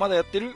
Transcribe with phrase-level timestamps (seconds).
[0.00, 0.54] まだやってる？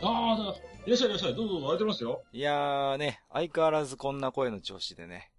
[0.00, 1.34] ああ、いらっしゃいいらっしゃい。
[1.34, 2.22] どうぞどうぞ、空いてますよ。
[2.32, 5.30] いやーね、相変わらずこんな声の調子でね。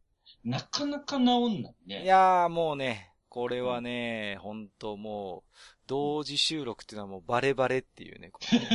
[0.46, 2.04] なかなか治んないね。
[2.04, 5.52] いやーもうね、これはね、ほんともう、
[5.86, 8.32] 同時収録っていうのはもうバレバレっていうね。
[8.32, 8.68] これね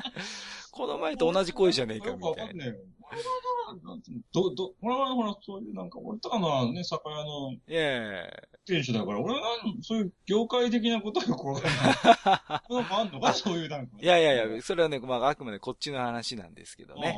[0.72, 2.32] この前と同じ声じゃねえかみたいな。
[2.32, 2.74] よくわかんねえよ。
[3.10, 8.30] 俺はな、ど、ど、俺はほら、そういうなんか、俺とかのね、酒屋のいやい
[8.64, 11.74] 店主だから、俺はなんそういう業界的なことよくわかんない。
[11.84, 13.32] なんかあんのか？
[13.36, 13.98] そういうなんか。
[14.00, 17.14] やいやいや、それはね、まああくまでこっちの話なんですけどね。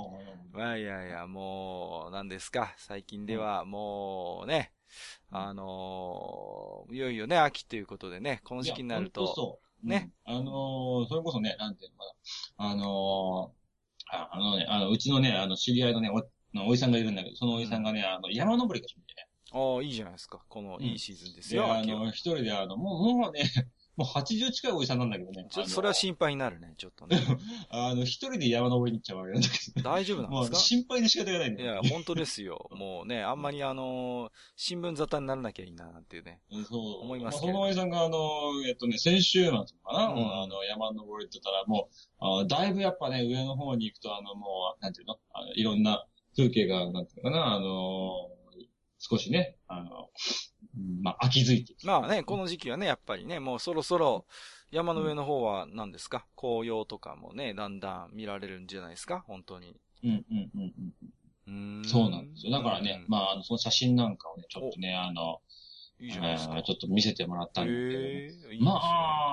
[0.52, 2.74] あまあいやいや、もう、何ですか？
[2.78, 4.72] 最近ではもうね、
[5.30, 9.86] あのーいよいよね、秋ということでね、このあ時期になると、そう。
[9.86, 10.34] ねうん。
[10.36, 12.04] あのーそれこそね、なんていうのか
[12.58, 12.70] な。
[12.70, 13.60] あのー
[14.12, 16.16] ああのね、あの、うちのね、あの、知り合いのね、お、
[16.56, 19.28] のおじさんがいるんだけど、そのおじさんがね、あの、山登りが趣味でね。
[19.52, 20.40] ああ、いいじゃないですか。
[20.48, 23.44] このいいシーズンですよ、で、あ秋はの、一人であの、もう、もうね、
[24.00, 25.46] もう80近いおじさんなんだけどね。
[25.50, 27.20] ちょっとそれは心配になるね、 ちょっとね。
[27.68, 29.82] あの、一人で山登りに行っちゃうわけなんだけど。
[29.82, 32.70] 大丈夫なんですか心配で仕方がないんいや本当ですよ。
[32.72, 36.40] もうね、あんまりあのー新聞沙汰にならなきゃいいな、なんていうね。
[36.50, 37.02] うんそう。
[37.02, 38.18] 思いますけれどあそのおじさんが、あの、
[38.66, 45.18] えっとね、先週末かな、うんあの、山登りって言ったら、もう、あだいぶやっぱね、上の方に行くと、あの、もう、なんていうの？
[45.34, 46.06] あのいろんな
[46.38, 48.30] 風景が、なんていうのかな、あの、
[48.98, 50.49] 少しね、あの、うん
[51.02, 51.86] まあ、秋づいてきて。
[51.86, 54.26] まあね、この時期はね、やっぱりね、もうそろそろ
[54.70, 56.26] 山の上の方は何ですか？
[56.36, 59.24] 紅葉とかもね、だんだん見られるんじゃないですか？
[59.26, 59.76] 本当に。
[60.02, 60.94] うん、うん、うん、うん。
[61.46, 62.52] うーんそうなんですよ。
[62.52, 65.40] だからね、うんまあ、あの、その写真なんかをね、ちょっとね、あの、
[66.00, 66.62] いいじゃないですか。
[66.62, 68.80] ちょっと見せてもらったんだけど、へえいいですねま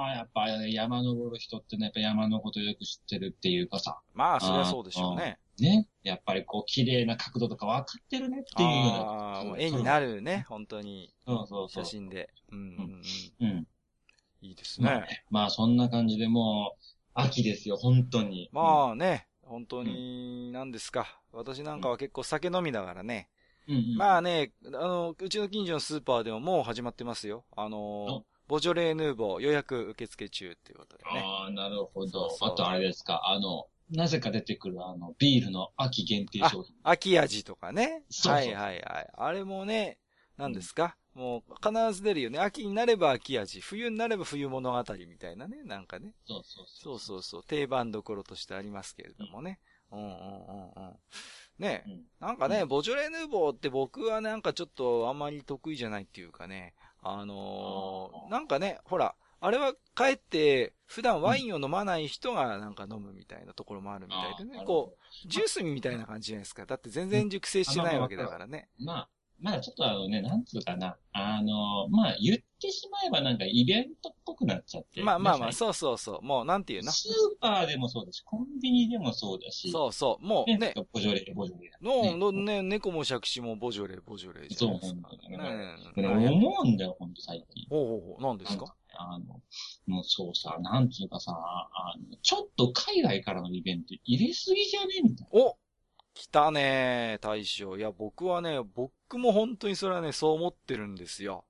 [0.10, 5.40] あ、やっぱ山登る人ってね、やっぱ山のことよく知ってるっていうかさ、まあ、そりゃそうでしょうね。
[5.60, 9.00] ね、やっぱりこう、綺麗な角度とか分かってるねっていうような。
[9.00, 11.14] ああ、もう絵になるね、本当に。
[11.26, 12.30] そうそうそう写真で。
[12.52, 13.02] うんうん
[13.42, 13.48] うん。
[13.48, 13.68] うん。
[14.42, 14.86] いいですね。
[14.86, 16.84] まあね、まあそんな感じでもう、
[17.16, 18.50] 秋ですよ、本当に。
[18.52, 21.20] まあね、本当に、何ですか。
[21.32, 23.30] 私なんかは結構酒飲みだからね。
[23.68, 23.96] うん、うん。
[23.96, 27.46] まあね、あの、うちの近所のスーパーでももう始まってますよ。
[27.56, 31.24] あのお、ボジョレーヌーボー予約受付中っていうことでね。
[31.24, 32.30] ああ、なるほど。
[32.30, 36.76] そうそうあとあれですか、あの、なぜか出てくるあの、ビールの秋限定商品。
[36.84, 38.04] 秋味とかね。
[38.10, 39.10] そうそうはいはいはい。
[39.14, 39.98] あれもね、
[40.38, 42.40] 何ですか、もう必ず出るよね。
[42.40, 43.60] 秋になれば秋味。
[43.60, 45.64] 冬になれば冬物語みたいなね。
[45.64, 46.14] なんかね。
[46.26, 47.44] そうそうそうそうそう。
[47.44, 49.60] 定番どころとしてありますけれどもね。
[49.92, 50.96] うんうんうんうん。
[51.60, 56.74] ねうんなんかね、ボジョレ・ヌーボーって僕はなんかちょっとあんまり得意じゃないっていうかね。
[57.04, 64.64] あのーなんかね、ほら、あれはかえって普段ワインを飲まない人がなんか飲むみたいなところもあるみたいでね。
[64.66, 66.66] こう、ジュースみたいな感じじゃないですか。
[66.66, 68.68] だって全然熟成してないわけだからね。
[68.80, 68.86] う。
[68.86, 70.98] まあ、まあちょっとあのね、なんつうかな。
[71.12, 75.02] あの、まあ言ってしまえばなんかイベントっぽくなっちゃって。
[75.04, 75.54] まあまあまあ、う。
[75.54, 76.22] そうそうそう。
[76.26, 76.92] もうなんていうの？
[76.92, 79.72] スーパーでもそうだし、コンビニでもそうだし。
[79.72, 80.26] そうそう。
[80.26, 82.18] もうね、ボジョレー、ボジョレー。
[82.18, 85.10] の、のね、猫も杓子もボジョレ、ボジョレじゃないですか。
[85.12, 85.38] そうね
[85.96, 86.30] でえ。
[86.30, 87.68] も思うんだよ、ほんと最近。
[87.70, 88.24] ほうほうほう。
[88.24, 88.74] 何ですか？
[89.00, 89.42] あの、
[89.86, 94.88] もうそうさ、なんつうかさ、あの、ちょっと海外からのイベント入れすぎじゃね？
[95.04, 95.56] みたいお
[96.18, 97.78] 来たね大将。
[97.78, 101.46] いや、僕はね、僕も本当にそれはね、そう思ってるんですよ。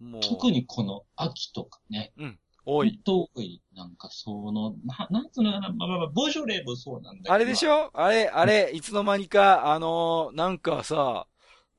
[0.00, 0.08] な。
[0.08, 0.20] もう。
[0.20, 2.12] 特にこの秋とかね。
[2.66, 2.88] 多い。
[2.88, 3.62] 本当多い。
[3.72, 7.32] なんかその、な、なんつうのかな、まあまあまあ、ボジョレーもそうなんだけど。
[7.34, 7.90] あれでしょ？
[7.94, 11.28] あれ、あれ、いつの間にか、あのーなんかさ、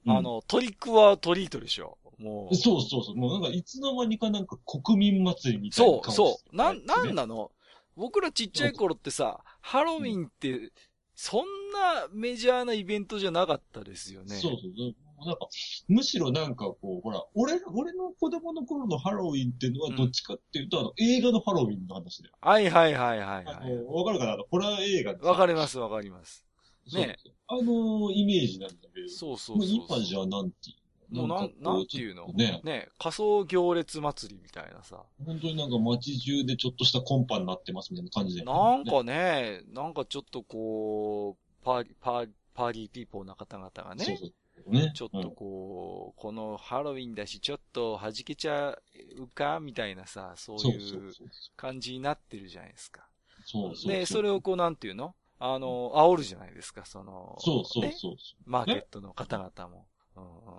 [0.06, 1.98] うんあの、トリックはトリートでしょ？
[2.18, 2.56] もう。
[2.56, 3.18] そうそうそう。
[3.18, 6.56] もうなんかいつの間にかなんか国民祭りみたいなそう、顔そう。
[6.56, 7.52] ななんなの？
[7.98, 10.72] 僕らちっちゃい頃ってさ、ハロウィンって、
[11.16, 11.42] そん
[11.72, 14.36] なメジャーなイベントじゃなかったですよね。
[14.36, 15.26] そうそうそう。
[15.26, 15.48] なんか、
[15.88, 22.36] むしろなんかこう、ほら、俺、俺の子供の頃のハロウィンっていうのはどっちかっていうと、あの、映画のハロウィンの話だよ。
[22.42, 24.34] はいはいはいはいはあの、わかるかな？
[24.34, 25.16] あの、ホラー映画い。
[25.22, 26.46] わかるりますわかります。
[26.94, 27.18] ね
[27.48, 29.10] あの、イメージなんだけど。
[29.10, 30.00] そうそうもそううそう。
[30.00, 30.76] 今じゃなんていう
[31.10, 35.04] もうなんなんていうのね、ね、仮想行列祭りみたいなさ。
[35.26, 44.72] 本当になんか街中でちょっとしたコンパになってますみたいな感じで、なんかね、なんかちょっとこう、パー、パー、パーリーピーポーな方々がね、そうそう。
[44.72, 44.92] ね。
[44.96, 48.78] ちょっとこう、このハロウィンだし、ちょっと弾けちゃ
[49.18, 51.14] うかみたいなさ、そういう。
[51.56, 53.08] 感じになってるじゃないですか。
[53.46, 53.92] そうそう。
[53.92, 55.14] で、それをこう、なんていうの？
[55.38, 58.16] あの、煽るじゃないですか、その、そうそうねそう。
[58.46, 59.86] マーケットの方々も。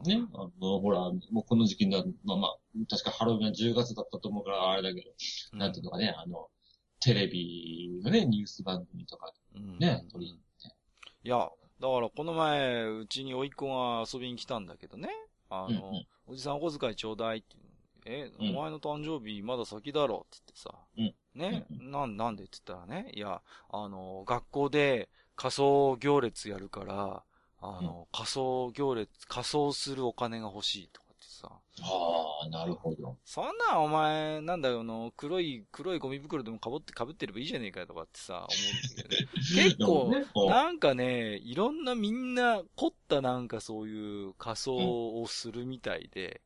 [0.05, 2.57] ね、あの、ほら、もうこの時期になる、まあまあ、
[2.89, 5.11] 確かハロウィンは10月だったと思うからあれだけど、
[5.53, 6.49] うんなんていうのかね、あの、
[7.01, 10.39] テレビのね、ニュース番組とかうんり入
[11.25, 11.51] いや、
[11.81, 15.09] だからこの前、うちに甥っ子が遊びに来たんだけどね。
[15.51, 17.57] あの、うんうんおじさんお小遣いちょうだいって。
[18.05, 20.75] え、うんお前の誕生日まだ先だろって言ってさ。
[20.99, 23.11] うんね、うなん、なんでって言ったらね。
[23.15, 27.23] いや、あの、学校で仮装行列やるから、
[27.61, 31.51] あの、仮装行列、仮装するお金が欲しいとかってさ。
[31.51, 33.17] ああ、なるほど。
[33.25, 40.17] そんなんお前、なんだよ、あの、黒い、黒いゴミ袋でもかぶって、かぶってればいいじゃねえかよとかってさ、思うんだけどね。
[40.25, 44.77] 結構なんかね、いろんなみんな凝ったなんかそういう仮装
[45.21, 46.41] をするみたいで、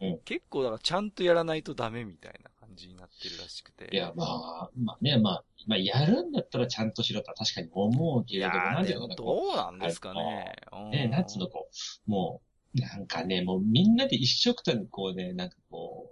[0.00, 3.88] うん結構だからちゃんとやらないとダメみたいな感じになってるらしくて。
[3.92, 10.56] いや、まあ、まあね、まあ、まあ、やるんだったらちゃんとしろとは確かに思うけれども、なんうどうなんですかね。
[10.72, 11.68] う、ね、なんつうの、こ
[12.06, 12.42] う、も
[12.74, 16.10] う、なんかね、もうみんなで一緒くたにこうね、なんかこ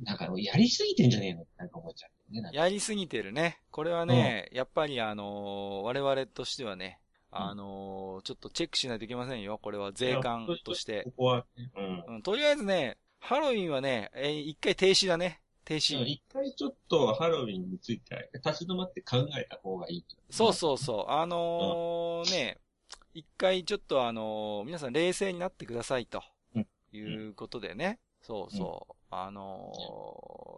[0.00, 2.48] う、なんかやりすぎてんじゃねえのってなんか思っちゃうね。
[2.52, 3.60] やりすぎてるね。
[3.70, 7.00] これはね、やっぱりあのー我々としてはね、
[7.30, 9.58] あのーちょっとチェックしないといけませんよ。
[9.60, 11.12] これは税関としてこ。
[11.16, 12.14] こはね、うん。
[12.16, 15.40] うん、とりあえずね、ハロウィンはね、えー一回停止だね。
[15.68, 16.02] 停止。
[16.06, 20.16] 一回ちょっとハロウィンについて立ち止まって考えた方がいいと。
[20.30, 21.10] そうそうそう。
[21.12, 22.58] あのーね、
[23.12, 26.22] 一回ちょっとあのー皆さん冷静になってくださいと
[26.54, 26.66] うん。
[26.92, 27.98] いうことでね。
[28.22, 28.94] そうそう。
[29.10, 29.72] あの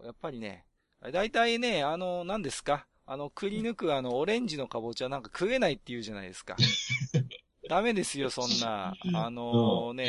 [0.03, 0.65] ーやっぱりね、
[1.13, 2.87] 大体ね、あのー何ですか？
[3.07, 6.55] あの、くり抜くあの、オレンジのかぼちゃなんか食えないって言うじゃないですか。
[7.69, 8.95] ダメですよ、そんな。
[9.15, 10.07] あのーね。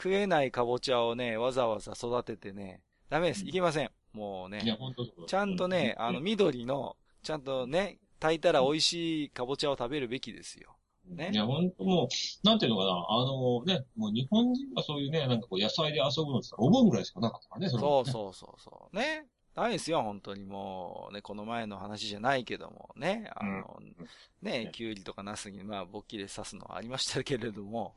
[0.00, 3.44] 食えないかぼちゃをね、わざわざ育ててね、ダメです。
[3.44, 3.90] いけません。
[4.12, 4.60] もうね。
[4.62, 10.76] いや、本当ちゃんとね、うんあの、緑の、ちゃんとね、炊いたら美味しいかぼちゃを食べるべきですよ。
[11.06, 18.04] ねいや、本当もう、なんていうのかな、あのね、もう日本人がそういうね、なんかこう野菜で遊ぶのってお盆ぐらいしかなかったからね、れそうう。
[18.04, 18.96] そうそうそう。
[18.96, 19.26] ね。
[19.54, 23.80] ダメですよ、本当にもう、ね、この前の話じゃないけども、ね、あの、
[24.40, 27.96] ね、キュウリとかナスに、まあ、ボッキリ刺すのはありましたけれども、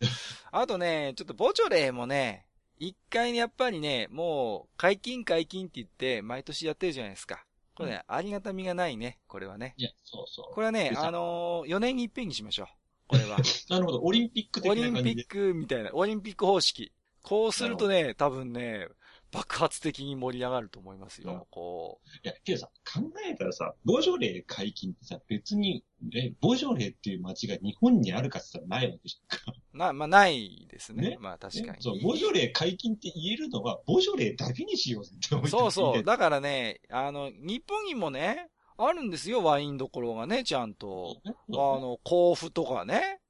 [0.51, 2.47] あとね、ちょっとボチョレーもね、
[2.81, 7.45] 一回ね、やっぱりね、もう、解禁解禁って言って、毎年やってるじゃないですか。
[7.75, 9.75] これね、ありがたみがないね、これはね。
[9.77, 10.53] いや、そうそう。
[10.55, 12.67] これはねあのー、4年に一遍にしましょう。
[13.05, 13.37] これは。
[13.69, 15.27] なるほど、オリンピック的オリンピッ。
[15.27, 16.91] クみたいな、オリンピック方式。
[17.21, 18.87] こうするとね、多分ね、
[19.31, 21.47] 爆発的に盛り上がると思いますうんよ。
[21.49, 29.53] こいや、けどさ、考えたらさ、ボジョレー解禁ってさ、別に、え、ボジョレーっていう街が日本にあるかって言ったらないわけじゃんか。
[29.73, 29.77] う。
[29.77, 31.11] な、まあ、ないですね。
[31.11, 31.81] ねまあ、確かに。
[31.81, 36.03] そう、ボジョレー解禁って言えるのは、ボジョレーだけにしようぜって思そうそう。
[36.03, 41.21] だだからね、あの、日本にもね、あるんですよ、ワインどころがね、ちゃんと。
[41.25, 43.20] あの、甲府とかねうん。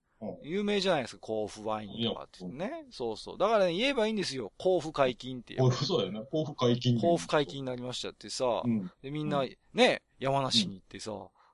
[0.43, 2.85] 有名じゃないですか、甲府ワインとかってね。
[2.91, 3.37] そうそう。
[3.37, 4.51] だからね、言えばいいんですよ。
[4.57, 5.55] 甲府解禁って。
[5.55, 6.21] 甲府そうだよね。
[6.31, 6.99] 甲府解禁。
[6.99, 8.67] 甲府解禁になりましたってさう。
[8.69, 8.91] ん。
[9.01, 11.11] で、みんな、ね、山梨に行ってさ、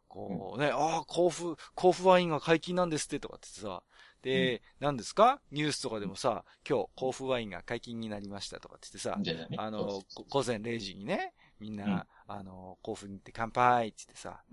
[0.07, 3.83] こうね、ああ、甲府、甲府ワインが解禁なんですってとかってさ、
[4.21, 5.39] で、何ですか？
[5.51, 14.43] ニュースとかでもさ、今日甲府ワインが解禁になりましたとかって言ってさ、あの、午前0時にね、みんな、うんあの、甲府に行って乾杯って言ってさ、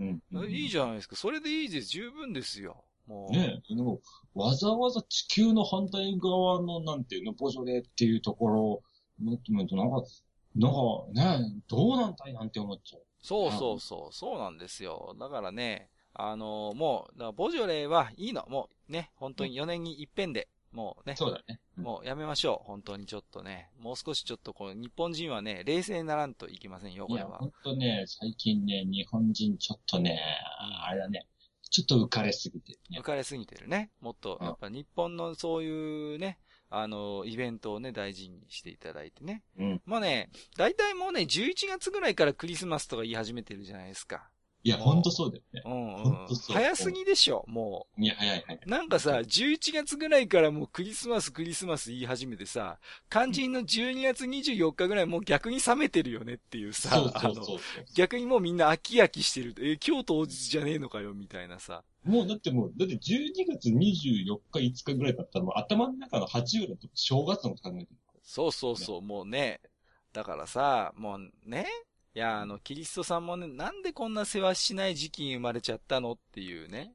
[0.49, 1.17] いいじゃないですか。
[1.17, 1.89] それでいいです。
[1.89, 2.85] 十分ですよ。
[3.07, 3.33] もう。
[3.33, 4.01] ねえ、でも
[4.35, 8.83] わざわざ地球の反対側の、なんていうの、ボジョレーっていうところ
[9.23, 10.03] のってみると、なんか、
[10.57, 13.03] なんか、ねえ、どうなんだいなんて思っちゃう。
[13.21, 15.17] そうそうそう、そうなんですよ。
[15.19, 18.47] だからね、あのもう、ボジョレーはいいの。
[18.49, 21.61] もうね、本当に4年に一遍で、もうね、そうだね。
[21.79, 22.67] うんもうやめましょう。
[22.69, 23.69] 本当にちょっとね。
[23.81, 27.47] もう少しちょっとこう、日本人はね、冷静にならんといけませんよ、いや、これはほ。
[27.47, 30.21] んとね、最近ね、日本人ちょっとね、
[30.87, 31.27] あれだね、
[31.75, 33.03] ちょっと浮かれすぎてるね浮。
[33.03, 33.91] かれすぎてるね。
[34.01, 36.39] もっと、やっぱ日本のそういうね、
[36.71, 39.43] あの、イベントをね、大事にしていただいてね。
[39.59, 39.83] うん。
[39.85, 44.31] まあね、大体もうね、11月ぐらいからクリスマスとか言い始めてるじゃないですか。
[44.67, 45.63] いや、ほんとそうだよね。
[45.67, 48.61] うんうんう早すぎでしょ、もいや、早い早い。
[48.65, 48.69] う。
[48.69, 52.79] なんかさ、11月ぐらいからもうクリスマスクリスマス言い始めてさ、
[53.11, 57.35] 肝心の12月24日ぐらいもう逆に冷めてるよねっていうさ、あの。
[57.95, 59.55] 逆にもうみんな飽き飽きしてる。
[59.59, 61.85] え、今日当日じゃねえのかよ、みたいなさ。
[62.03, 67.99] もうだってもう、だって12月24日、5日ぐらいだったらもう頭の中の8月だと正月のこと考えてる。
[68.23, 69.61] そうそうそう、もうね。
[70.15, 71.67] だからさ、もうね。
[72.15, 76.93] いや、あの、キリストさんもね、なんでこんな世話しない時期に生まれちゃったのっていうね。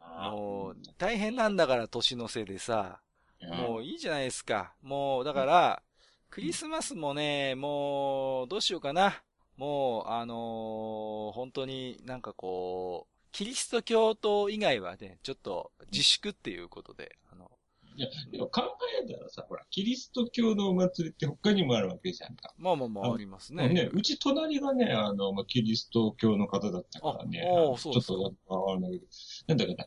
[0.00, 3.00] もう、大変なんだから年の瀬でさ、
[3.42, 4.72] もう、ういいじゃないですか。
[4.82, 5.82] もう、だから、
[6.30, 9.22] クリスマスもね、もう、どうしようかな。
[9.56, 17.50] もう、あのー本当になんかこう、キリスト教徒以外はね、ちょっと自粛っていうことで、あの、
[17.96, 18.62] いや、でも考
[19.02, 22.52] えたらさ、ほら、キリスト教のお祭りって他にもあるわけじゃんか。
[22.56, 23.90] まあまあまあありますねね。
[23.92, 27.42] うち隣がね、あの、まあ、キリスト教の方だったからね。
[27.42, 28.04] ああそうちょっ
[28.48, 29.06] と、あんだけど、
[29.48, 29.86] なんだかな。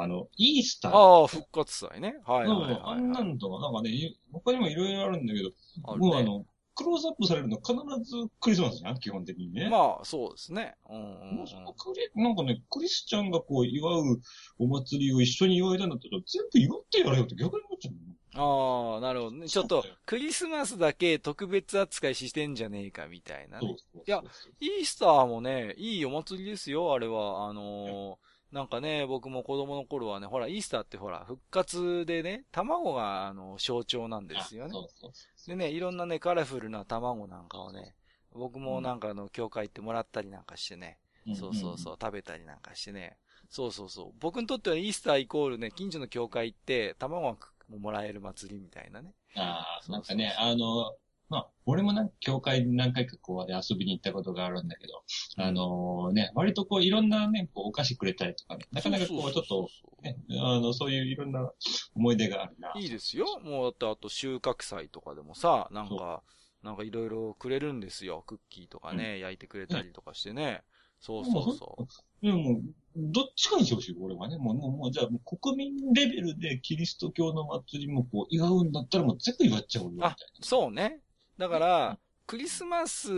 [0.00, 0.92] あの、イースター。
[0.92, 2.16] ああ、復活祭ね。
[2.24, 5.50] はいうんはいはい、あんなんとか、なんかね、い他にもいろいろあるんだけど、
[5.84, 6.46] あるねもうあの、
[6.78, 7.74] クローズアップされるの必
[8.08, 9.68] ずクリスマスじゃん基本的にね。
[9.68, 10.76] まあ、そうですね。
[10.88, 14.20] うんうんそのクリなんかね、クリスチャンがこう祝う
[14.60, 18.94] お祭りを一緒に祝いたいんだったら、全部祝ってやれよって逆に思っちゃうの。
[18.94, 19.48] ああ、なるほどね。
[19.48, 23.68] ちょっと、クリスマスだけ特別扱いしてんじゃねえかみたいなねそう。
[23.70, 24.22] そうそういや
[24.60, 27.48] イースターもね、いいお祭りですよ、あれは。
[27.48, 34.72] あのーなんかね、僕も子供の頃はね、ほら、イースターってほら、復活でね、卵が、あの、象徴なんですよね。
[34.72, 37.94] そうそうそうでね、いろんなね、カラフルな卵なんかをね、
[38.32, 40.98] 僕もなんかあの、教会行ってもらったりなんかしてね、
[41.34, 43.16] そうそうそう、食べたりなんかしてね、
[43.48, 44.18] そうそうそう。
[44.20, 47.38] 僕にとってはイースターイコールね、近所の教会行って、卵が
[47.78, 49.14] もらえる祭りみたいなね。
[49.36, 50.94] ああ、なんかね、あの、
[51.28, 55.02] まあ、俺もなんか、教会に何回かこうで遊びに行ったことがあるんだけど、
[55.36, 59.68] あのね、割とこういろんなね、こうお菓子くれたりとかね、なかなかこうちょっと、
[60.02, 61.50] ね、あの、そういういろんな
[61.94, 62.72] 思い出があるな。
[62.76, 63.26] いいですよ。
[63.44, 66.22] もうだってあと収穫祭とかでもさ、なんか、
[66.62, 68.24] なんかいろいろくれるんですよ。
[68.26, 70.62] クッキーとかね、焼いてくれたりとかしてね。
[71.00, 71.86] そうそうそ
[72.22, 72.26] う。
[72.26, 72.60] でも、
[72.96, 74.36] どっちかにしてほしい、俺はね。
[74.38, 81.00] もう、もう、もうじゃあ、国民レベルでキリスト教の祭りもこう、祝うんだったらもう全部祝っちゃおうよ、みたいあ、そうね。
[81.38, 83.10] だから、クリスマス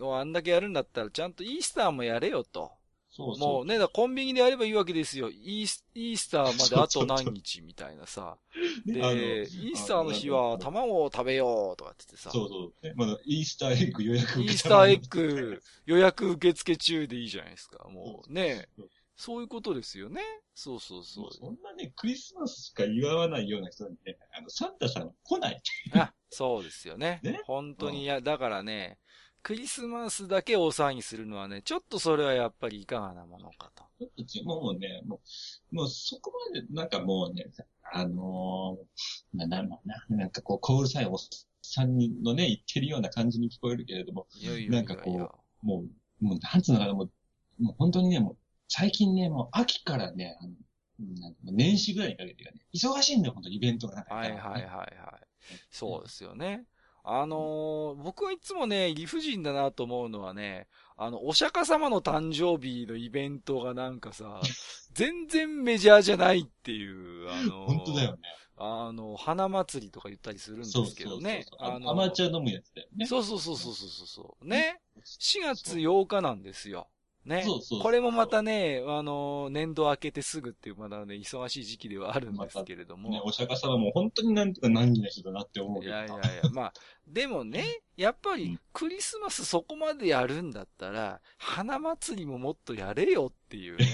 [0.00, 2.72] をあんだけやるんだったら、ちゃんとイースターもやれよと。
[3.10, 3.54] そうそう。
[3.54, 5.28] もうね、コンビニでやればいいわけですよ。
[5.28, 8.38] イースイースターまであと何日みたいなさ。
[8.86, 12.30] で、イースターの日は卵を食べようとかって言ってさ。
[12.30, 12.86] そうそう。
[12.86, 17.88] ね、まだイースターエッグ予約イースターエッグ予約受付中でいいじゃないですか。
[17.88, 18.68] もうね。
[19.16, 20.22] そういうことですよね。
[20.54, 25.60] そうそうそもうそんなね、クリスマスしか祝わないような人にね、あの、サンタさん来ない。
[26.30, 27.20] そうですよね。
[27.22, 27.40] ね？
[27.44, 28.98] 本当に、いや、だからね、
[29.42, 33.84] クリスマスだけ大騒ぎするのはね、ちょっとそれはやっぱりいかがなものかと。
[33.98, 35.20] ちょっとちもうね、も
[35.72, 37.46] う、もうそこまで、なんかもうね、
[37.92, 39.78] あのー、な、なな、
[40.10, 41.18] なんかこう、小うるさいおっ
[41.62, 45.10] さんのね、言ってるような感じに聞こえるけれども、いやいやいやなんかこ
[45.62, 45.84] も
[46.20, 47.12] う、もう、なんつうのかな、もう、
[47.62, 48.36] もう本当にね、もう、
[48.68, 50.52] 最近ね、もう秋からね、あの、
[51.52, 54.14] 年始ぐらいにかけてがね、忙しいんだよ、本当にイベントがなんか。
[54.14, 55.27] はいはいはいはい。
[55.70, 56.64] そうですよね。
[57.04, 60.66] あのー僕はいつもね、理不尽だなと思うのはね、
[60.96, 64.40] あの、お釈迦様の誕生日のイベントがなんかさ、
[64.92, 68.18] 全然メジャーじゃないっていう、あのー本当だよね。
[68.60, 71.44] あの、花祭りとか言ったりするんですけどね。
[71.48, 73.06] そうそうそうあのアマチュア飲むやつだよね。
[73.06, 74.46] そうそうそうそうそうそう。
[74.46, 74.80] ね。
[75.04, 76.88] 4月8日なんですよ。
[77.28, 77.42] ね。
[77.44, 83.10] そうそうこれもまたね、あの、年度明けてすぐっていう、まだね、忙しい時期ではあるんですけれども。
[83.10, 85.94] ね、お釈迦様も本当になんとか難儀な人だなって思ういけど。
[85.94, 86.72] やいやいや、まあ、
[87.06, 93.86] でもね、やっぱりうんクリスマスそこまでやるんだったら、花祭りももっとやれよっていうね。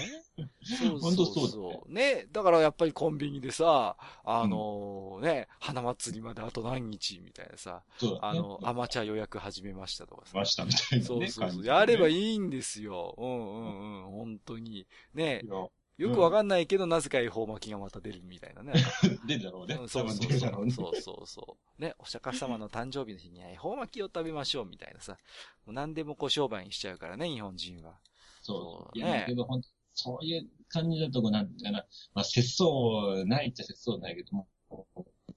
[0.63, 2.27] そ う本当そうだねね。
[2.31, 7.83] だからやっぱりコンビニでさ、あのね、花祭りまであと何日みたいなさ。
[8.21, 10.37] あの、アマチュア予約始めましたとかさ。
[10.37, 11.05] ましたみたいなね。
[11.05, 11.65] そうそうそう。
[11.65, 12.13] やればい。
[12.13, 13.15] いいんですよ。
[13.17, 14.11] うんうんうん。
[14.11, 14.87] 本当に。
[15.15, 15.41] ね
[15.97, 18.73] よくわかんないけど、なぜか恵方巻きがまた出るみたいなね。
[19.29, 19.77] 出るだろうね。
[19.77, 20.71] うんそうそうそう。
[20.71, 21.83] そうそうそう。
[21.83, 25.13] ね、お釈迦様の誕生日の日には恵方巻きを食べましょうみたいなさ。
[25.67, 28.01] もう何でもこう商売にしちゃうからね、日本人は。
[28.43, 31.87] そうそういや、ねだけど、ほんとそういう感じだとこなんていうかな。
[32.13, 34.49] まあ、節操ないっちゃ節操ないけども、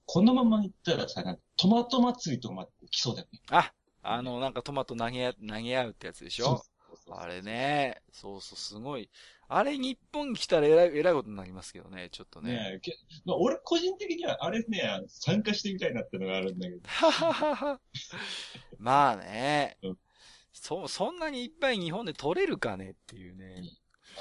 [0.06, 3.40] このまま行ったらさ、トマト祭りとかまで来そうだよね。
[3.50, 3.72] あ、
[4.02, 6.62] あの、なんかトマト投げや、投げ合うってやつでしょ？
[7.16, 8.02] あれね。
[8.12, 9.10] そうそう、すごい。
[9.48, 12.52] あれ日本に来たらえらい、えらいことになりますけどね、ちょっとね。
[12.52, 12.80] ね
[13.24, 16.80] まあ、俺個人的にはあれね、参加してみたいなってのがあるんだけど。
[18.78, 19.98] まあねうん。
[20.52, 23.62] そ、そんなにいっぱい日本で取れるかねっていうね。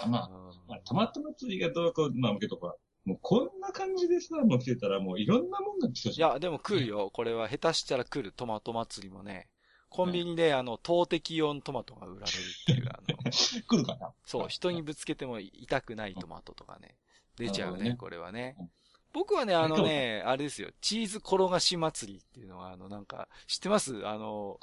[0.08, 7.10] まあ、うんまあ、トマト祭りがどうか、まあ、けどほら、もうこんな感じでさ、もう来てたらもういろんなもんが来ていや、でも来るよ。
[7.12, 9.48] これは下手したら来るトマト祭りもね。
[9.90, 14.14] コンビニで、あの、投擲用のトマトが売られるっていう、あの、 来るかな？
[14.26, 16.96] そう、人にぶつけても痛くないトマトとかね。
[17.38, 18.56] 出ちゃうね、これはね。
[18.60, 18.72] うん。
[19.14, 24.06] 僕はね、あのね、あれですよ、チーズ転がし祭りっていうのが、あの、なんか、知ってます？
[24.06, 24.60] あの。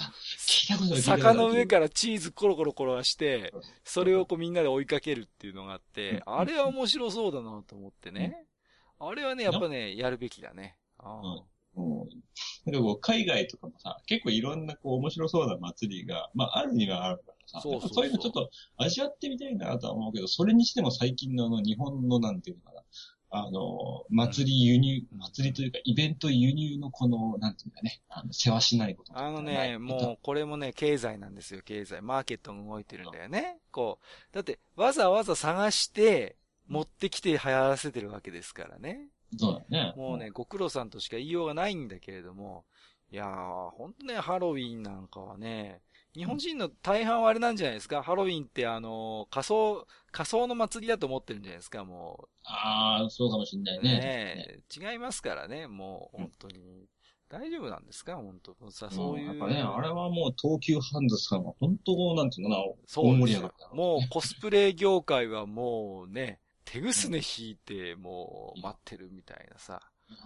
[1.00, 3.52] 坂の上かからチーズコロコロ転がして、
[3.84, 6.38] それをこうみんなで追いかけるっていうのがあって、うん。
[6.38, 8.46] あれは面白そうだなと思ってね。
[9.00, 10.76] あれはね、やっぱね、やるべきだね。
[10.98, 11.42] あー
[11.76, 11.98] うん。
[12.66, 22.82] なんかこう、海外とかもさ、結構いろんなこう、面白そうな祭りが、まあ、あるにはあるからさ、そうそういうのちょっと味わってみたいなとは思うけど、それにしても最近のあの、日本のなんていうのかな、
[23.36, 32.00] あの、祭り輸入、祭りというか、イベント輸入のこの、なんていうんだね、あの、世話しないことあのね、もう、これもね、経済なんですよ、経済。
[32.00, 33.58] マーケットが動いてるんだよね。
[33.72, 36.36] こう、だって、わざわざ探して、
[36.68, 39.08] 持ってきて流行らせてるわけですからね。
[39.36, 39.94] そうだね。
[39.96, 42.64] もうね、ご苦労さんとしか言いようがないんだけれども、
[43.10, 45.80] いやー、ほんとね、ハロウィンなんかはね、
[46.14, 48.02] 日本人の大半はあれなんじゃないですか？
[48.02, 51.84] ハロウィンってあの、仮想、仮想の祭りだと思ってるんじゃないですか？
[51.84, 53.76] もああ、そうかもしんなう。
[53.76, 53.98] いね。
[53.98, 56.86] ねえ違いますからね、もう、本当に。
[57.28, 58.14] 大丈夫なんですか？
[58.14, 59.26] 本当さ、そそうういう。
[59.26, 63.74] やっぱね、あれはもう東急ハンズさんは本当、なんていうのかな、そう大盛り上がった。
[63.74, 66.38] もうコスプレ業界はもうね、
[66.74, 69.80] 手ぐすね引いて、もう待ってるみたいなさ。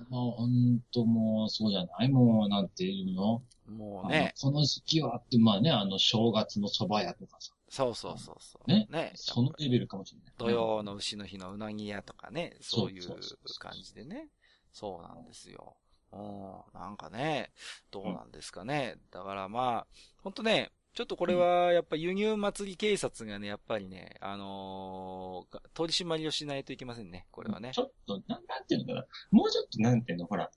[0.09, 3.43] まあ、本当もう、そうじゃないもう、なんていうの？
[3.67, 8.71] もうね、この時期はって、まあね、あの、正月の蕎麦屋とかさ、そうそうそうそう。
[8.71, 8.89] ね？
[8.91, 9.13] ね。
[9.15, 10.33] そのレベルかもしれない。
[10.39, 13.07] 土曜の牛の日のうなぎ屋とかね、そういう
[13.59, 14.31] 感じでね。
[14.73, 15.77] そうなんですよ。
[16.13, 17.53] うん、なんかね、
[17.91, 18.97] どうなんですかね。
[19.11, 19.87] だからまあ、
[20.23, 27.79] ほんとね、ちょっとこれは、やっぱ輸入祭り警察がね、やっぱりね、あのー取り締まりをしないといけませんね、これはねち。
[27.79, 29.07] ょっと、なん、なんていうのかな。
[29.31, 30.51] もうちょっと、なんていうの、ほら、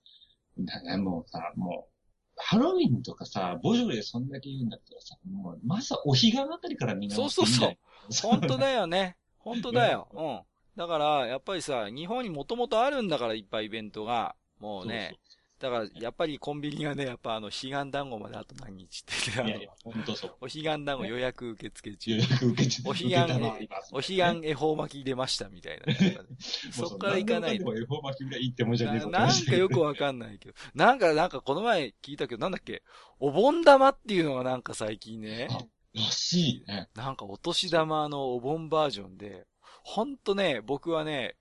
[0.58, 1.94] な、な、もうさ、もう、
[2.38, 7.16] ハロウィンとかさ、ボジョレでそんだけ言うんだったらさ、もう、まずはお彼岸あたりからみんな。
[7.16, 7.78] そうそうそう
[8.10, 8.32] そう。
[8.32, 9.18] 本当だよね。
[9.38, 10.08] 本当だよ。
[10.12, 10.42] うん。
[10.76, 14.36] だから、やっぱりさ、日本にもともとあるんだから、いっぱいイベントが。
[14.58, 15.20] もうね。
[15.62, 20.32] だから、やっぱりコンビニがね、やっぱあの、彼岸団子まであと何日ってね、あのやいや、本当そう。
[20.41, 22.18] お彼岸団子予約受付中予。
[22.18, 25.94] 約受けちゃお彼岸受けたのありますお彼岸恵方巻き出ましたみたいな。
[26.74, 30.56] そっから行かないもうそんなのでも恵方巻きぐらいいいってもんじゃねえななんかよくわかんないけど。
[30.74, 32.82] なんか、なんかこの前聞いたけど、なんだっけ
[33.20, 35.48] お盆玉っていうのがなんか最近ね。
[35.51, 35.59] あ
[35.94, 36.90] らしいね。
[36.96, 39.46] なんかお年玉のお盆バージョンで、
[39.83, 41.36] ほんとね、僕はね、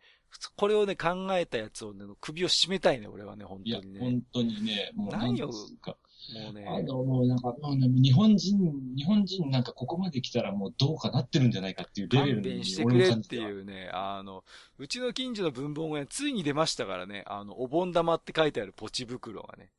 [0.56, 4.00] これをね、考えたやつをね、首を絞めたいね、俺はね、本いや当に、ね。
[4.00, 5.48] 本当にね、もう何を。
[5.48, 8.58] もうね、あの、もうなんか、もうね日本人、
[8.94, 14.44] 日本人なんかここまで来たらもうどうかなってるんじゃないかっていうレベルに勘弁してくれっていうね、あの、
[14.78, 19.72] うちの近所の文房具屋についに出ましたからね、あの、お盆玉って書いてあるポチ袋がね、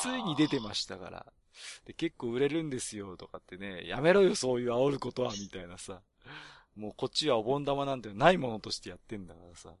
[0.00, 1.26] ついに出てましたから。
[1.84, 6.00] で、結構売れるんですよ、とかってね、やめろよ、そういう煽ることは、みたいなさ。
[6.76, 9.74] もうこっちはお盆玉なんてないものとしてやってんだからさ。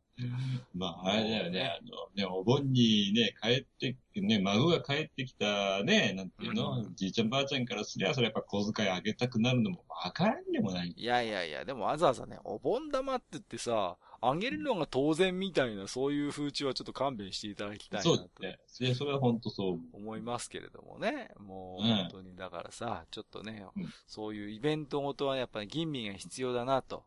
[0.74, 10.92] まあ、あれだよね、あの、ね、お盆にね、帰って、ね、孫が帰ってきたね、なんていうの、うんじいちゃんばあちゃんからすりゃ、それやっぱ小遣いあげたくなるのもわからんでもない。
[10.94, 18.94] いやいやいや、でもわざわざね、お盆玉って言ってさ、あげるのが当然みたいな、そういう風潮はちょっと勘弁していただきたいなとそうですね。
[18.94, 21.32] それは本当そう思いますけれどもね。
[21.38, 27.04] もううん本当に、だからさ、ちょっとね、うんそういうイベントごとはやっぱり吟味が必要だな、と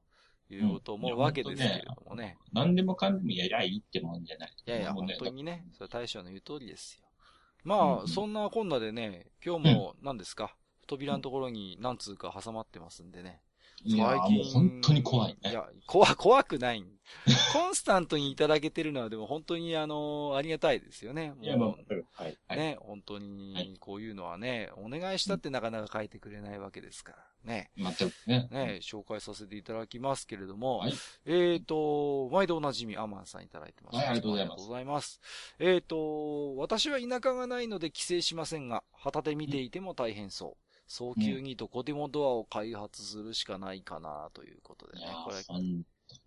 [0.50, 2.38] いうことを思うわけですけれどもね。
[2.52, 4.54] 何でもかんでもやりゃいいってもんじゃない。
[4.68, 7.06] いやいや、本当にね、それは大将の言う通りですよ。
[7.64, 13.42] まあ、うんそんなこんなでね、今日も何ですか、扉のところに何通か挟まってますんでね。
[13.84, 15.52] いや、もう本当に怖いね。
[15.52, 16.84] いや、怖、怖くない。
[17.54, 21.34] コンスタントにいただけてるのはでも本当にあの、ありがたいですよね。
[21.42, 22.32] いや、まあも、はい。
[22.32, 22.58] う、はい。
[22.58, 27.18] ね、本当はにい、こういうのはね、お願いしたってなかなか書いてくれないわけですから。
[27.46, 27.72] ね。
[27.78, 28.48] 全くね。
[28.52, 30.94] ね、紹介させていただきますけれども、はい
[31.26, 33.98] えっ、と、毎度おなじみアマンさんいただいてます。
[33.98, 35.22] はいありがとうございますありがとうございます。
[35.60, 40.65] えっ、と、私は田舎がないので帰省しませんが、旗で見ていても大変そう。
[40.88, 45.08] 早急にどこでもドアを開発するしかないかなということでね。
[45.26, 45.60] これ、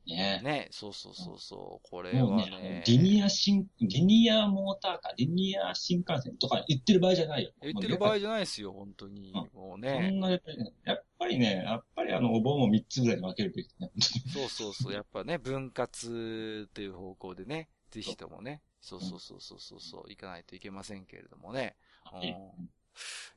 [0.07, 0.41] ね。
[0.43, 7.51] ね、そうそうそうそう、これはねね、、リニア新、リニアモーターか、リニア新幹線とか言ってる場合じゃないよ。
[7.63, 9.31] 言ってる場合じゃないですよ、本当に。
[9.31, 10.11] うんそもうね。
[10.11, 13.91] んなやっぱりね、やっぱりね、やっぱりあの、お盆を3つぐらいに分けるべきね。
[14.33, 21.77] そうそうそう、やっぱね、分割という方向でね、ぜひともね、そうそうそうそうそうそう、行かないといけませんけれどもね。
[22.05, 22.71] はいうん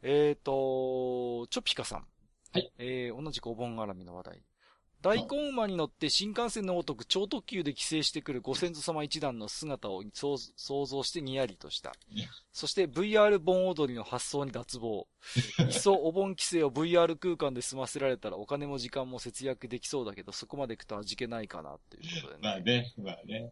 [0.02, 2.06] えーと、チョピカさん。
[2.54, 2.72] はい。
[2.78, 4.44] えー、同じくお盆絡みの話題。
[5.02, 11.94] 大根馬に乗って新幹線のごとく超特急で帰省してくるご先祖様一団の姿を想想像してにやりとした。
[12.54, 15.08] そして VR 盆踊りの発想に脱帽。
[15.60, 22.40] いっそお盆帰省を VR 空間で済ませられたらお金も時間も節約できそうだけど、そこまで行くと味気ないかなっていうことでね。
[22.44, 23.52] まあね、まあね。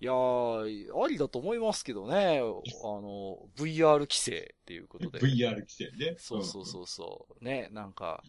[0.00, 2.38] いやー、ありだと思いますけどね。
[2.38, 5.18] あの、VR 規制っていうことで。
[5.18, 6.14] VR 規制ね。
[6.18, 7.44] そうそうそうそう。
[7.44, 8.22] ね、なんか、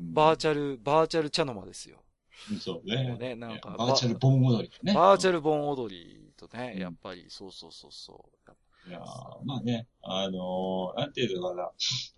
[0.00, 0.12] うん。
[0.14, 2.02] バーチャル、バーチャル茶の間ですよ。
[2.50, 3.18] うんそうもねう。
[3.22, 4.94] ね、なんか、バーチャル盆踊りね。
[4.94, 8.88] バーチャル盆踊りとね、うんやっぱり、そうそうそうそう。
[8.88, 9.02] いやー
[9.44, 11.70] まあね、あのーなんていうのかな。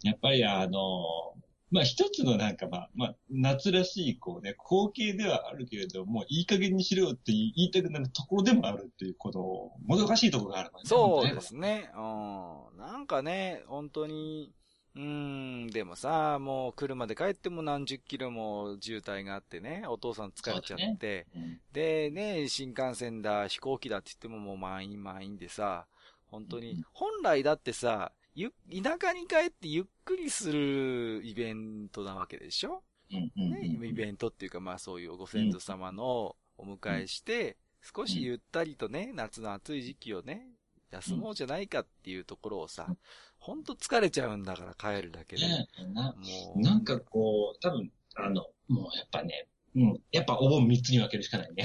[0.02, 1.43] やっぱりあのー
[1.74, 9.42] まあ一つのなんかまあ、まあ、夏らしいこうね、光景ではあるけれども、いい加減にしろよって言いたくなるところでもあるっていう、この、
[9.84, 10.78] もどかしいところがあるね。
[10.84, 11.90] そうですね。
[11.96, 12.78] うん。
[12.78, 14.52] なんかね、本当に、
[14.94, 25.88] うーん、でもさ、もう車で帰っても何十キロも渋滞があってね、お父さん疲れちゃって、うんでね、新幹線だ、飛行機だって言ってももう満員満員でさ、
[26.28, 32.82] 本当にうん、本来だってさ、ゆ、田舎に帰ってゆっくりするイベントなわけでしょ？
[33.12, 40.48] うんうんね、うんイベントっていうか、まあそういうご先祖様のお迎えして、少しゆったりとね、夏の暑い時期をね、
[40.90, 42.96] 休もうじゃないかっていうところをさ、
[43.38, 45.42] ほんと疲れちゃうんだから帰るだけで。
[45.46, 46.60] ねな、もう。
[46.60, 51.64] なんかこう、多分、あの、もうやっぱね、うん、やっぱお盆3つに分けるしかないね。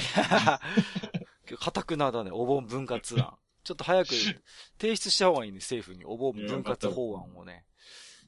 [1.57, 3.37] かたくなだね、お盆分割案。
[3.69, 4.09] ちょっと早く
[4.79, 6.03] 提出した方がいいね、政府に。
[6.03, 7.65] お盆分割法案をね。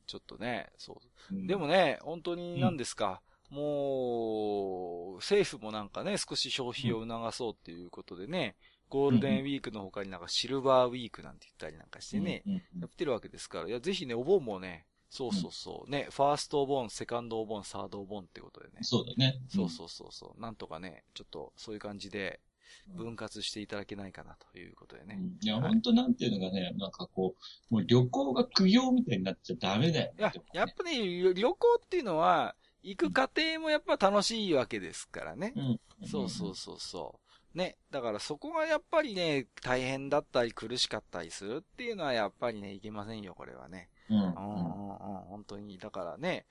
[0.06, 1.02] ちょっとね、そ
[1.32, 1.36] う。
[1.36, 1.48] うん。
[1.48, 8.56] でもね、本当に何ですか、もう、政府もなんかね、少し消費を促そうっていうことでね、
[8.88, 18.74] ゴールデンウィークの他になんかシルバーウィークなんて言ったりなんかしてね、うんうんやってるわけですから、いや、ぜひね、お盆もね、そうそうそう、ね、ファーストお盆、セカンドお盆、サードお盆ってことでね。
[18.84, 19.42] そうだね。
[19.50, 22.40] そうそうそうそう、なんとかね、ちょっとそういう感じで
[22.96, 25.18] 分割していただけないかなということでね。
[25.20, 27.36] うんいや、はい本当なんていうのがね、なんかこ
[27.70, 30.16] う、もう旅行が苦行みたいになっちゃダメだよね。
[30.20, 35.54] いや、やっぱね、旅旅行っていうのは、行く過程もやっぱ楽しいわけですからね。
[35.56, 35.62] う
[36.06, 36.08] ん。
[36.08, 37.20] そうそうそうそ
[37.54, 37.58] う。
[37.58, 37.78] ね。
[37.92, 43.90] だからそこがやっぱりね、大変だったり苦しかったりするっていうのはやっぱりね、いけませんよ、これはね。
[44.10, 44.18] うん。
[44.18, 44.98] うんうんうんうん、
[45.30, 45.78] 本当に。
[45.78, 46.46] だからね、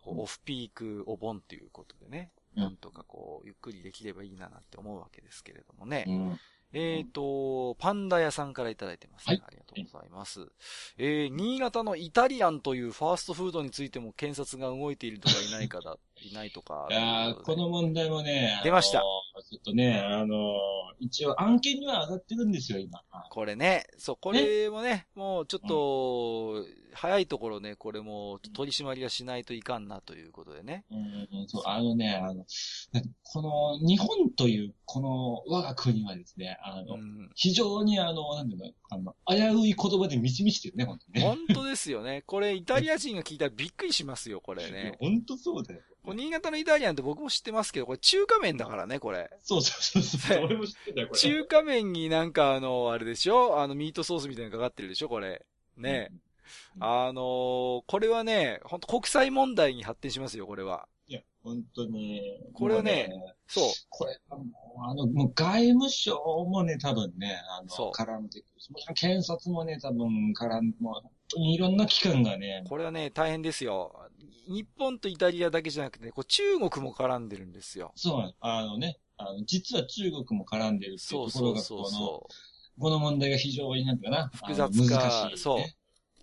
[0.00, 6.04] こうオフピークお盆っていうことでね、うんなんとかこう、ゆっくりできればいいななんて思うわけですけれどもね。
[6.06, 6.40] うん。
[6.74, 10.46] えっ、と、パンダ屋さんからいただいてます、ねはいありがとうございます。
[10.96, 16.86] えー、新潟のイタリアンというファーストフードについても検察が動いているとかいないかだ、いないとか。
[16.90, 23.02] いやーこの問題もね、出ましたあのーちょっとね、あのー一応案件には上がってるんですよ、今。
[23.30, 30.84] これね、そう、これもね、もうちょっと、早いところね、これも取り締まりはしないといかんなということでね。
[30.92, 32.44] うん、そう、あのね、あの、
[33.24, 37.30] この、日本という、この、我が国はですね、あの、うん。
[37.34, 41.28] 非常にあの、なんていうの、あの、危うい言葉で満ち満ちてるね、本当にね。
[41.28, 42.22] 本当ですよね。
[42.26, 44.96] これ、イタリア人が聞いたらびっくりしますよ、これね。
[45.00, 45.80] 本当そうだよ。
[46.04, 49.30] これ新潟のイタリアンって僕も知ってますけど、これ中華麺だからね、これ。
[49.40, 50.44] そうそうそうそう。
[50.44, 51.20] 俺も知ってたよ、これ。
[51.20, 53.60] 中華麺になんかあの、あれでしょ？
[53.60, 55.08] あの、ミートソースみたいなのかかってるでしょ？
[55.08, 55.44] これ。
[55.76, 56.08] ね。
[56.10, 56.20] うん
[56.80, 60.86] あのーこれはね、本当国際問題に発展しますよ、これは。
[61.06, 62.20] いや、本当に。
[62.52, 63.64] これはねもうそう。
[63.88, 64.46] これはもう、
[64.82, 66.18] あの、もう外務省
[66.50, 68.44] もね、多分ね、あの、絡んでくる。
[68.70, 74.10] もちろん検察もね、多分絡ん、もう本当にいろんな機関がね、これはね、大変ですよ。
[74.48, 77.92] 日本とイタリアだけじゃなくてね、こう中国も絡んでるんですよ。
[77.96, 82.28] そうあのね、あの、実は中国も絡んでるっていそううところが、そうそうこの、そ
[82.80, 85.36] この問題が非常になんていうかな、複雑あのか難しい、ね。
[85.36, 85.64] そうう。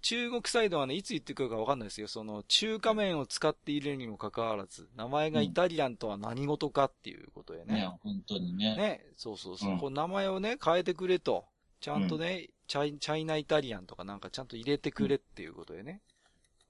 [0.01, 2.07] 中国サイドはね、いつ言ってくるかわかんないですよ。
[2.07, 7.73] その、中華麺を使っているにもかかわらず、名前がイタリアンとは何事かっていうことでね。
[7.73, 8.75] ね、本当にね。
[8.77, 9.71] ね、そうそうそう。
[9.71, 11.45] うんこう名前をね、変えてくれと。
[11.81, 16.01] ちゃんとね、チャイ、チャイナイタリアンとかなんかちゃんと入れてくれっていうことでね。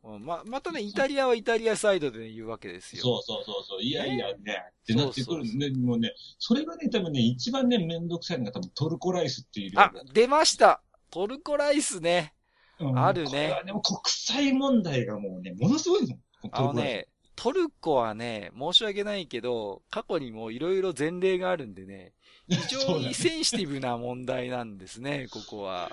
[0.04, 3.02] うん、ま、またね、イタリアはイタリアサイドで、ね、言うわけですよ。
[3.02, 3.82] そうそうそうそう。
[3.82, 5.70] いやいやね、ってなってくるそうね。
[5.72, 10.82] もうね、それがね、多分ね、一番ね、めんどくさいのが多分トルコライスっていう料あ出ました
[11.12, 12.34] トルコライスね。
[12.80, 16.18] うんあるねこれはね、もう国際問題がもうね、ものすごいの。
[16.52, 22.14] あのね、トルコはね、申し訳ないけど、過去にもいろいろ前例があるんでね、
[22.48, 25.92] 非常にセンシティブな問題なんですね、ここは。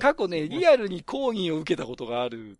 [0.00, 2.58] 過去ね、リアルに抗議を受けたことがある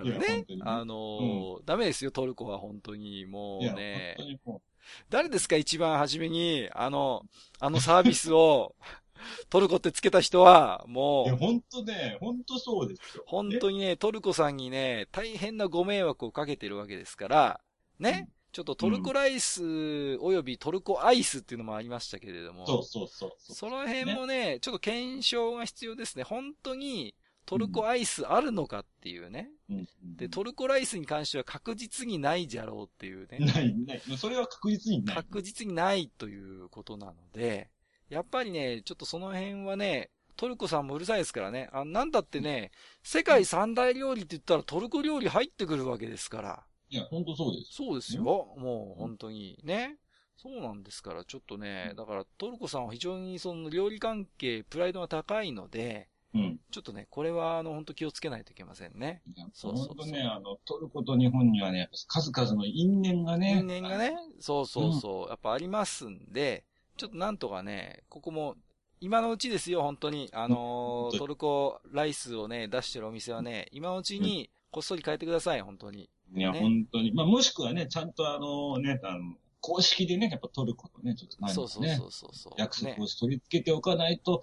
[0.00, 0.44] らね。
[0.62, 3.26] あのーダメですよ、トルコは本当に。
[3.26, 4.26] もうね本。
[4.26, 4.62] 当にも
[5.08, 7.22] 誰ですか一番初めに、あの、
[7.58, 8.74] あのサービスを、
[9.48, 13.24] トルコってつけた人は、う、いもや、う、本当ね、本当そうですよ。
[13.26, 17.60] 本当にね、トルコさんにね、大変なご迷惑をかけてるわけですから、
[17.98, 23.56] ね、ちょっとトルコライスおよびトルコアイスっていうのもありましたけれども、そうそうそうそう。
[23.56, 26.22] その辺もね、ちょっと検証が必要ですね。
[26.22, 27.14] 本当に
[27.46, 29.50] トルコアイスあるのかっていうね。
[29.70, 33.38] うんで、トルコライスに関しては確実にないじゃろうっていうね。
[33.38, 34.02] ない、ない。
[34.16, 35.16] それは確実にない。
[35.16, 37.70] 確実にないということなので、
[38.08, 41.68] やっぱりね、ちょっとその辺はね、トルコさんもうるさいですからね。
[41.72, 42.70] あなんだってね、
[43.02, 46.64] 世界三大料理って言ったらトルコ料理入ってくるわけですから。
[46.90, 47.72] いや、本当そうです。
[47.72, 48.22] そうですよ。
[48.22, 49.98] もう本当にね。
[50.36, 56.60] そうなんですから、ちょっとね、だからトルコさんは非常にその料理関係、プライドが高いので、うん。
[56.70, 59.22] ちょっとね、これは、あの、本当気をつけないといけませんね。
[59.52, 60.10] そうそうそう。
[60.10, 63.60] ね、あの、トルコと日本にはね、数々の因縁がね。
[63.60, 66.64] 因縁がね、そうそうそう、うん、やっぱありますんで、
[66.96, 68.56] ちょっとなんとかね、ここも、
[69.00, 70.30] 今のうちですよ、本当に。
[70.32, 76.08] あのー、トルコライスをね、出してるお店はね、今のうちにこっそり変えてください、本当に。
[76.34, 77.12] いや、ね、本当に。
[77.12, 84.40] まあ、もしくはね、ちゃんとあのね、あの、公式でね、やっぱトルコとね、ちょっと何かね、そうそうそうそう約束を取り付けておかないと、ね、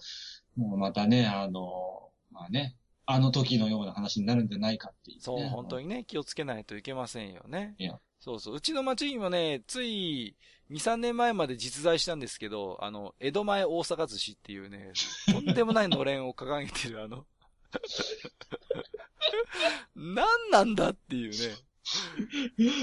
[0.57, 7.75] もうまたね、あの、まあね、あの時のような話になるんじゃないかっていう、ね、そう、本当にね、気をつけないといけませんよね。
[7.77, 7.99] いや。
[8.19, 8.55] そうそう。
[8.55, 10.35] うちの町にもね、つい
[10.69, 14.91] 2、3年前まで実在したんですけど、あの、江戸前大阪寿司っていうね、
[15.33, 17.25] とんでもないのれんを掲げてるあの
[19.95, 21.37] 何なんだっていうね。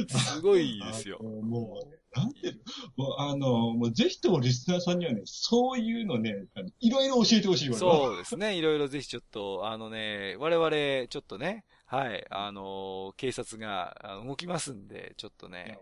[0.09, 1.19] すごいですよ。
[1.21, 2.61] もう、なんていう
[2.97, 6.47] もうあの、もうぜひともリスナーさんにはね、そういうのね、
[6.81, 8.57] いろいろ教えてほしいわそうですね。
[8.57, 15.79] いろいろぜひちょっと、あのね、我々、ちょっとね、はい、あの警察が動きますんで、ちょっとね、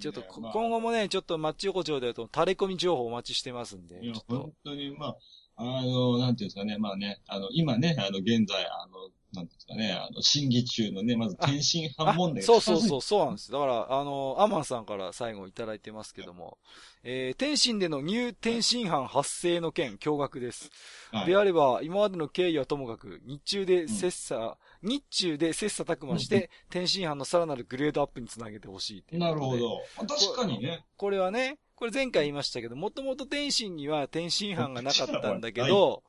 [0.00, 4.04] ちょっと、今後もね、ちょっとマッチ横丁でと垂れ込み情報お待ちしてますんで。
[4.04, 5.16] いや、本当に、まあ、
[5.56, 13.52] あの、なんていうんですかね、まあね、あの、今ね、あの、現在、あの、なんですかね、あの、審議中のね、まず天津飯問題そうそうそう、そうなんです。
[13.52, 16.58] だから、あの、アマンさんから最後いただいてますけども、
[17.02, 20.70] えー、天津でのニュー天津飯発生の件、驚愕です。
[21.12, 29.82] はい、であれば、今までの経緯はともかく、日中で切磋、うん、日中で切磋琢磨して、天津飯のさらなるグレードアップにつなげてほしいなるほど。
[29.98, 30.84] 確かにね。
[30.96, 36.02] これはね、これ前回言いましたけど、もともと天津には天津飯がなかったんだけど、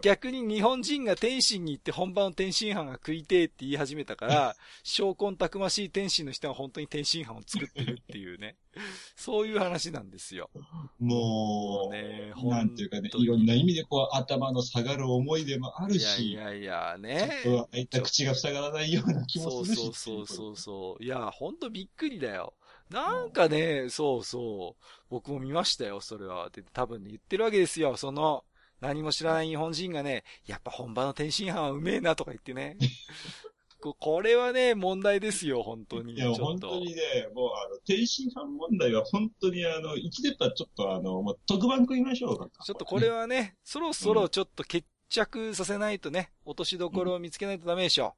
[0.00, 8.54] 逆に日本人が天津に行って本場の天津飯が食いてえって言い始めたから、証拠たくましい天津の人が本当に天津飯を作ってるっていうね。
[9.16, 10.50] そういう話なんですよ。
[11.00, 17.40] もう、ね、なんていうかね、いろんな意味でこう頭の下がる思いでもあるし、いやいやいやね。
[17.42, 19.82] ちょっと開いた口が塞がらないような気もするし。
[19.82, 21.02] そうそうそうそう。
[21.02, 22.54] いや、ほんとびっくりだよ。
[22.90, 24.84] なんかね、そうそう。
[25.10, 26.50] 僕も見ましたよ、それは。
[26.50, 27.96] で、多分ね、言ってるわけですよ。
[27.96, 28.44] その、
[28.80, 32.76] 何も知らない日本人がね、やっぱ本場の天津飯はうめえなとか言ってね。
[33.80, 36.14] これはね、問題ですよ、本当に。
[36.14, 42.48] いや、本当にね、もう、あの、天津飯問題は本当に、あの、一出たちょっと、あの、もう特番食いましょうか。
[42.64, 48.06] ちょっとこれはね、そろそろちょっと決着させないとね、落としどころを見つけないとダメでしょ。
[48.06, 48.12] うん、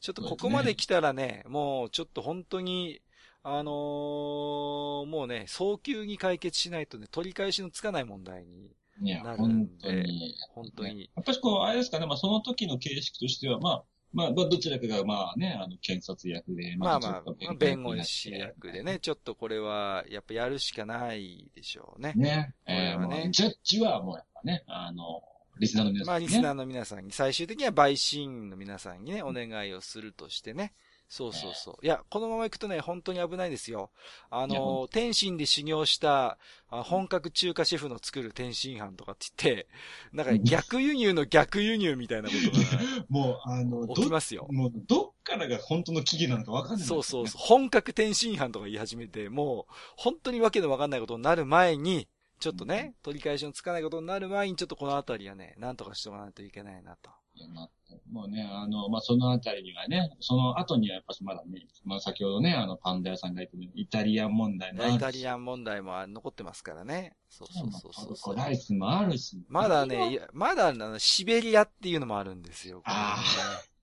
[0.00, 3.00] ちょっとここまで来たらね、もうちょっと本当に、
[3.48, 10.04] あのー、もうね、早急に解決しないとね、取り返しのつかない問題になるんで、
[10.52, 11.10] 本当に。
[11.14, 22.14] 私、こう、あれですかね、まあ、その時の形式としては、まあ、まあ、どちらかが、まあね、あの、検察役で、まあまあ、弁護士役でね、ちょっとこれは、やっぱやるしかないでしょうね。
[22.16, 22.52] ね。
[22.64, 23.28] これはね。
[23.30, 25.22] ジャッジはもうやっぱね、あの、
[25.60, 30.72] リスナーの皆さん、ね、まあ、リスナーの皆さんに、最終的には陪審の皆さんにね、お願いをするとしてね。
[31.08, 31.86] そうそうそう。
[31.86, 33.90] いや、このまま行くとね、本当に危ないですよ。
[34.28, 36.36] あの、天津で修行した
[36.68, 39.68] 本格中華シェフの作る天津飯とかって言って、
[40.12, 44.48] なんか逆輸入の逆輸入みたいなことが、 もう、あの、起きますよ。
[44.50, 47.40] もう、どっからが本当の起源なのかわかんない、ね、そうそうそう。
[47.40, 52.08] 本格天津飯とか言い始めて、もう、本当にわけのわかんないことになる前に、
[52.40, 57.10] ちょっとね、取り返しのつかないことになる前に、ちょっとこのあたりはね、なんとかしておかないといけないなと。
[57.54, 57.68] な
[58.10, 67.16] もうね、あの、まあ、そのあたりにはね、その後にはやっぱしまだね、まあ、先ほどね、あの、パンダ屋さんが言ってるイタリアン問題もイタリアン問題も残ってますからね。
[67.28, 69.44] そうそうそうそうライスもあるし。
[69.48, 72.82] まだね、まだあの、シベリアっていうのもあるんですよ。
[72.84, 73.75] ああ。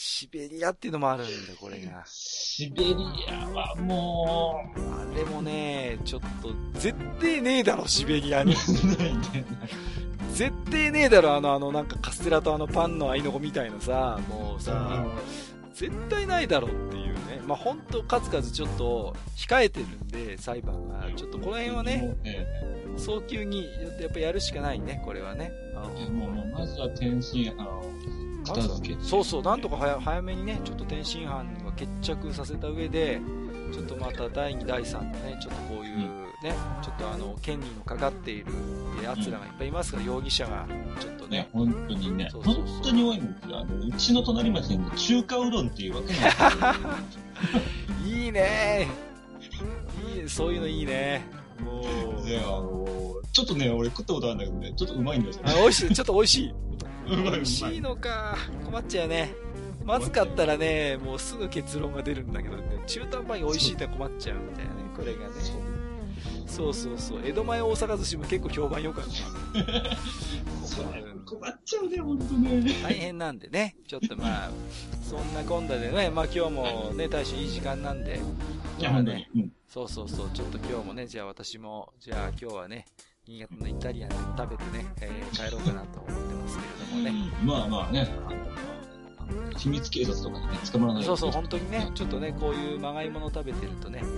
[0.00, 2.04] シベリアっていうのもあるんだ、これが。
[2.06, 2.94] シベリ
[3.28, 4.80] アはもう。
[4.94, 8.54] あれもね、ちょっと、絶対ねえだろ、シベリアに。
[10.34, 15.04] 絶対ねえだろ、あの、あの、なんかカステラとあのパンの合いの子みたいなさ、もうさ、
[15.74, 17.40] 絶対ないだろっていうね。
[17.44, 21.10] まあ、ほんと数々ちょっと控えてるんで、裁判が。
[21.16, 22.16] ちょっとこの辺はね、
[22.96, 23.64] 早急に
[24.00, 25.50] やっぱやるしかないね、これはね。
[26.12, 28.96] もう、まずは天津飯をけて。
[29.00, 31.44] そうそう、なんとか早早めにね、ちょっと天津飯は
[31.76, 33.20] 決着させた上で、
[33.72, 38.52] ちょっとまた第2、第3のね、ちょっとこういう、うんね、ちょっとあの、権利のかかっている
[39.02, 40.66] 奴らがいっぱいいますから、うん、容疑者が、
[41.00, 41.48] ちょっとね。
[41.52, 43.58] 本当にね、そうそうそう本当に多いんですよ。
[43.58, 46.52] あの、うちの隣町に中華うどんっていうわけな
[46.96, 47.12] んで
[48.04, 48.88] すいいね
[50.16, 51.26] いい、そういうのいいね。
[51.60, 52.24] もう。
[52.24, 52.86] ね、あの、
[53.32, 56.54] ちょっとね、俺食ったことあるんだけどね、ちょっとうまいんだよ、あ美味しい、ちょっと美味しい。
[57.08, 58.36] 美味しいのか。
[58.64, 59.34] 困っちゃうよね。
[59.84, 65.34] まずかったらね、もうすぐ結論が出るんだけどね、中途半端に美味しいって困っちゃうみたいなね、これがね。
[66.46, 67.20] そうそうそう。
[67.24, 69.10] 江戸前大阪寿司も結構評判良かった。
[71.24, 72.62] 困っちゃうね、ほんとね。
[72.82, 74.50] 大変なんでね、ちょっとまあ、
[75.02, 78.20] そんな今度でね、まあ今日もね、大将いい時間なんで、
[78.78, 79.26] いや、ほんとに。
[79.34, 79.52] うん。
[79.68, 82.86] そうそうそう、ちょっと今日もね、じゃあ私も、じゃあ今日はね、
[83.28, 87.30] 新潟のイタリアン食べてね、えー帰ろうかなと思ってますけれどもね。
[87.44, 88.08] まあまあね、
[89.58, 94.08] 秘密警察とかにね、捕まらないそうそう、う本当にね、ちょっとね、こういうまがいもの食べてるとね、も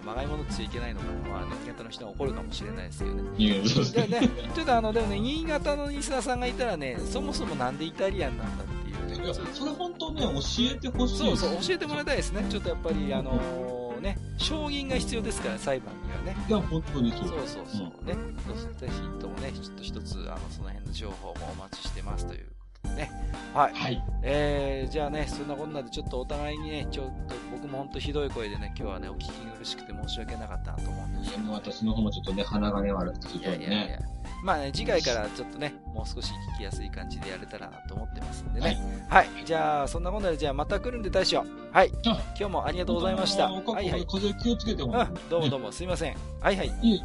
[0.00, 3.22] う、まがいものって言っちゃいけないのかな、まあ、新潟の人は怒るかもしれないですけどね。
[3.36, 4.20] いや、そうですでね。
[4.20, 10.28] ね、ちょっとあの、でもね、新潟のリスナーさんがいたらね、そもそもなんでイタリアンなんだっていうねいや、それ本当ね、教
[10.72, 11.18] えてほしい。
[11.18, 12.46] そうそう、教えてもらいたいですね。
[12.48, 16.36] ちょっとやっぱり、あのね、証人が必要ですから、裁判にはね。
[16.48, 17.30] いや、本当にそそうう。
[17.46, 18.14] そうそう、ね。
[18.46, 22.52] そうそうぜひともね、ちょっと一つ、あの、その辺の情報もお待ちしてますというこ
[22.84, 23.10] とでね。
[23.54, 23.74] はい。
[23.74, 24.02] はい。
[24.22, 33.64] えー、じゃあね、そんなこんなでちょっとお互いにね、ちょっと僕も本当ひどい声でね、今日はね、お聞き苦しくて申し訳なかったなと思うんですいやもう私の方もちょっとね、鼻がね、悪くて、ちょっいとね。
[33.64, 33.98] やいやいや。
[34.42, 38.78] まあね、次回からちょっとね、もう少し聞きやすい感じでやれたらなと思ってますんでね。
[39.08, 39.28] はい。
[39.44, 41.44] じゃあ、そんなこんなで、じゃあまた来るんで大将。
[41.72, 41.92] はい。
[42.06, 43.50] あ今日もありがとうございました。
[43.50, 44.06] はいはい。
[44.06, 44.98] 風邪気をつけても。
[44.98, 46.16] あ、どうもどうも、すいません。
[46.40, 46.68] はいはい。
[46.82, 47.00] いえ、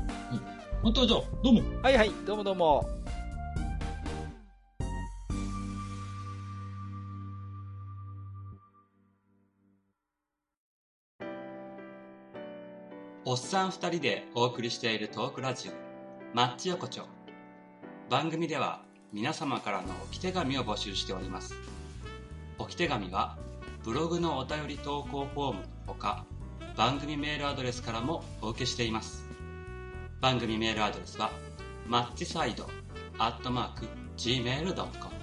[0.81, 1.61] 本当はじゃあ、どうも。
[1.81, 2.89] はいはい、どうもどうも。
[13.27, 15.71] おっさん二人でお送りしているトークラジオ、
[16.35, 17.14] マッチ横丁。
[18.09, 21.55] 番組では皆様からの置き手紙を募集しております。
[22.59, 23.35] 置き手紙は、
[23.83, 26.23] ブログのお便り投稿フォームのほか、
[26.77, 29.25] 番組メールアドレスからもお受けしています。
[30.21, 31.31] 番組メールアドレスは、
[31.87, 32.69] マッチサイド、
[33.17, 33.87] アットマーク、
[34.17, 35.15] gmail.com、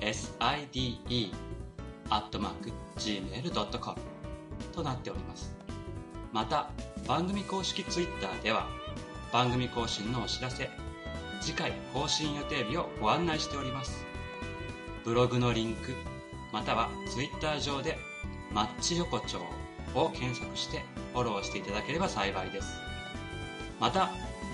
[0.00, 1.32] matchside,
[2.10, 4.00] アットマーク、gmail.com
[4.72, 5.56] となっております。
[6.32, 6.70] また、
[7.08, 8.68] 番組公式ツイッターでは、
[9.34, 10.70] 番組更新のお知らせ、
[11.40, 14.06] 次回更新予定日をご案内しております。
[15.04, 15.92] ブログのリンク、
[16.52, 17.98] またはツイッター上で、
[18.52, 19.40] マッチ横丁
[19.96, 22.78] を検索してフォローしていただければ幸いです。
[23.80, 24.08] また、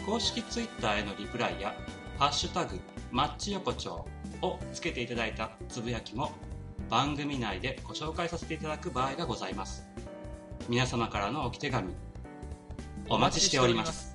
[0.06, 1.74] 公式ツイッターへのリプライや、
[2.18, 4.06] ハッシュタグ、マッチ横丁
[4.40, 6.32] をつけていただいたつぶやきも、
[6.88, 9.86] 番組内でご紹介させていただく場合がございます。
[10.70, 11.92] 皆様からの置き手紙、
[13.10, 14.09] お待ちしております。